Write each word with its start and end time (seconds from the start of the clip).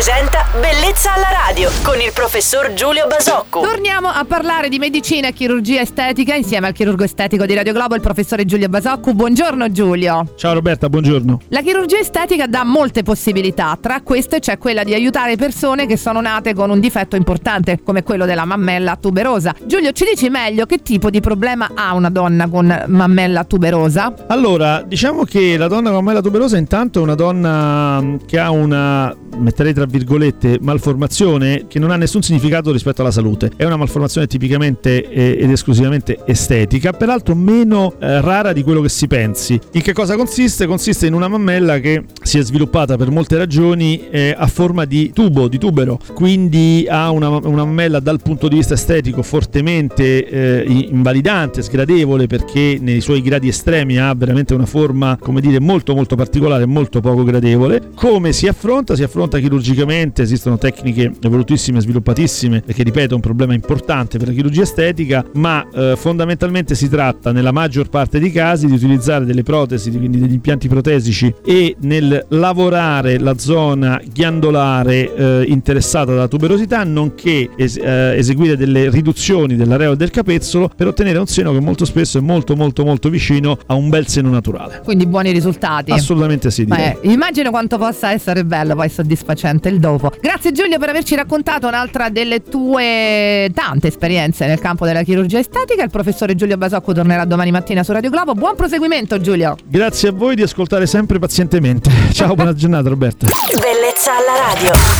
presenta 0.00 0.46
Bellezza 0.58 1.12
alla 1.12 1.28
radio 1.46 1.68
con 1.82 2.00
il 2.00 2.10
professor 2.14 2.72
Giulio 2.72 3.06
Basocco. 3.06 3.60
Torniamo 3.60 4.08
a 4.08 4.24
parlare 4.24 4.70
di 4.70 4.78
medicina 4.78 5.28
e 5.28 5.34
chirurgia 5.34 5.82
estetica 5.82 6.34
insieme 6.34 6.68
al 6.68 6.72
chirurgo 6.72 7.04
estetico 7.04 7.44
di 7.44 7.52
Radio 7.52 7.74
Globo, 7.74 7.96
il 7.96 8.00
professore 8.00 8.46
Giulio 8.46 8.70
Basocco. 8.70 9.12
Buongiorno 9.12 9.70
Giulio. 9.70 10.32
Ciao 10.36 10.54
Roberta, 10.54 10.88
buongiorno. 10.88 11.40
La 11.48 11.60
chirurgia 11.60 11.98
estetica 11.98 12.46
dà 12.46 12.64
molte 12.64 13.02
possibilità, 13.02 13.76
tra 13.78 14.00
queste 14.00 14.38
c'è 14.38 14.56
quella 14.56 14.84
di 14.84 14.94
aiutare 14.94 15.36
persone 15.36 15.84
che 15.84 15.98
sono 15.98 16.22
nate 16.22 16.54
con 16.54 16.70
un 16.70 16.80
difetto 16.80 17.14
importante 17.14 17.82
come 17.82 18.02
quello 18.02 18.24
della 18.24 18.46
mammella 18.46 18.96
tuberosa. 18.96 19.54
Giulio, 19.66 19.92
ci 19.92 20.06
dici 20.06 20.30
meglio 20.30 20.64
che 20.64 20.78
tipo 20.78 21.10
di 21.10 21.20
problema 21.20 21.72
ha 21.74 21.92
una 21.92 22.08
donna 22.08 22.48
con 22.48 22.84
mammella 22.86 23.44
tuberosa? 23.44 24.14
Allora, 24.28 24.80
diciamo 24.80 25.24
che 25.24 25.58
la 25.58 25.68
donna 25.68 25.90
con 25.90 26.02
mammella 26.02 26.22
tuberosa 26.22 26.56
intanto 26.56 27.00
è 27.00 27.02
una 27.02 27.14
donna 27.14 28.16
che 28.24 28.38
ha 28.38 28.50
una 28.50 29.14
metterei 29.40 29.74
tra 29.74 29.86
virgolette 29.86 30.58
malformazione 30.60 31.66
che 31.68 31.78
non 31.78 31.90
ha 31.90 31.96
nessun 31.96 32.22
significato 32.22 32.72
rispetto 32.72 33.00
alla 33.00 33.10
salute. 33.10 33.50
È 33.56 33.64
una 33.64 33.76
malformazione 33.76 34.26
tipicamente 34.26 35.08
eh, 35.08 35.38
ed 35.40 35.50
esclusivamente 35.50 36.18
estetica, 36.26 36.92
peraltro 36.92 37.34
meno 37.34 37.94
eh, 37.98 38.20
rara 38.20 38.52
di 38.52 38.62
quello 38.62 38.80
che 38.80 38.88
si 38.88 39.06
pensi. 39.06 39.58
In 39.72 39.82
che 39.82 39.92
cosa 39.92 40.16
consiste? 40.16 40.66
Consiste 40.66 41.06
in 41.06 41.14
una 41.14 41.28
mammella 41.28 41.78
che 41.78 42.04
si 42.22 42.38
è 42.38 42.42
sviluppata 42.42 42.96
per 42.96 43.10
molte 43.10 43.36
ragioni 43.36 44.08
eh, 44.10 44.34
a 44.36 44.46
forma 44.46 44.84
di 44.84 45.12
tubo, 45.12 45.48
di 45.48 45.58
tubero, 45.58 45.98
quindi 46.14 46.86
ha 46.88 47.10
una, 47.10 47.28
una 47.28 47.64
mammella 47.64 48.00
dal 48.00 48.20
punto 48.20 48.48
di 48.48 48.56
vista 48.56 48.74
estetico 48.74 49.22
fortemente 49.22 50.64
invalidante, 50.66 51.62
sgradevole 51.62 52.26
perché 52.26 52.78
nei 52.80 53.00
suoi 53.00 53.22
gradi 53.22 53.48
estremi 53.48 53.98
ha 53.98 54.12
veramente 54.14 54.54
una 54.54 54.66
forma, 54.66 55.16
come 55.20 55.40
dire, 55.40 55.60
molto 55.60 55.94
molto 55.94 56.16
particolare, 56.16 56.66
molto 56.66 57.00
poco 57.00 57.24
gradevole. 57.24 57.90
Come 57.94 58.32
si 58.32 58.46
affronta? 58.46 58.94
Si 58.94 59.02
affronta 59.02 59.29
chirurgicamente, 59.38 60.22
esistono 60.22 60.58
tecniche 60.58 61.12
evolutissime 61.20 61.78
e 61.78 61.80
sviluppatissime, 61.82 62.60
perché 62.60 62.82
ripeto 62.82 63.12
è 63.12 63.14
un 63.14 63.20
problema 63.20 63.54
importante 63.54 64.18
per 64.18 64.28
la 64.28 64.34
chirurgia 64.34 64.62
estetica, 64.62 65.24
ma 65.34 65.66
eh, 65.72 65.94
fondamentalmente 65.96 66.74
si 66.74 66.88
tratta 66.88 67.32
nella 67.32 67.52
maggior 67.52 67.88
parte 67.88 68.18
dei 68.18 68.30
casi 68.30 68.66
di 68.66 68.72
utilizzare 68.72 69.24
delle 69.24 69.42
protesi, 69.42 69.90
quindi 69.90 70.18
degli 70.18 70.32
impianti 70.32 70.68
protesici 70.68 71.32
e 71.44 71.76
nel 71.80 72.26
lavorare 72.28 73.18
la 73.18 73.36
zona 73.38 74.00
ghiandolare 74.04 75.14
eh, 75.14 75.44
interessata 75.48 76.12
dalla 76.12 76.28
tuberosità, 76.28 76.84
nonché 76.84 77.50
es- 77.56 77.76
eh, 77.76 78.16
eseguire 78.16 78.56
delle 78.56 78.90
riduzioni 78.90 79.56
dell'areola 79.56 79.94
del 79.94 80.10
capezzolo 80.10 80.70
per 80.74 80.86
ottenere 80.86 81.18
un 81.18 81.26
seno 81.26 81.52
che 81.52 81.60
molto 81.60 81.84
spesso 81.84 82.18
è 82.18 82.20
molto 82.20 82.56
molto 82.56 82.84
molto 82.84 83.08
vicino 83.08 83.58
a 83.66 83.74
un 83.74 83.88
bel 83.88 84.06
seno 84.06 84.30
naturale. 84.30 84.80
Quindi 84.84 85.06
buoni 85.06 85.32
risultati. 85.32 85.90
Assolutamente 85.90 86.50
sì. 86.50 86.64
Beh, 86.64 86.98
immagino 87.02 87.50
quanto 87.50 87.78
possa 87.78 88.12
essere 88.12 88.44
bello 88.44 88.74
poi 88.74 88.88
soddisfacente 89.20 89.68
il 89.68 89.78
dopo. 89.78 90.10
Grazie 90.20 90.52
Giulio 90.52 90.78
per 90.78 90.88
averci 90.88 91.14
raccontato 91.14 91.68
un'altra 91.68 92.08
delle 92.08 92.42
tue 92.42 93.50
tante 93.54 93.88
esperienze 93.88 94.46
nel 94.46 94.58
campo 94.58 94.86
della 94.86 95.02
chirurgia 95.02 95.38
estetica. 95.38 95.82
Il 95.82 95.90
professore 95.90 96.34
Giulio 96.34 96.56
Basocco 96.56 96.92
tornerà 96.92 97.24
domani 97.24 97.50
mattina 97.50 97.82
su 97.82 97.92
Radio 97.92 98.10
Globo. 98.10 98.34
Buon 98.34 98.56
proseguimento 98.56 99.20
Giulio. 99.20 99.56
Grazie 99.64 100.08
a 100.08 100.12
voi 100.12 100.34
di 100.34 100.42
ascoltare 100.42 100.86
sempre 100.86 101.18
pazientemente. 101.18 101.90
Ciao, 102.12 102.34
buona 102.34 102.54
giornata 102.54 102.88
Roberta. 102.88 103.26
Bellezza 103.52 104.12
alla 104.16 104.54
radio. 104.54 104.99